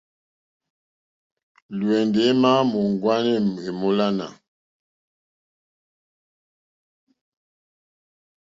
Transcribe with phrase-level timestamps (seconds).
[1.77, 3.33] Lwɛ̌ndì émá à mà mòóŋwánê
[3.67, 4.25] èmólánà.